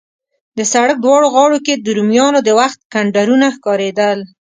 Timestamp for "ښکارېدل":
3.55-4.19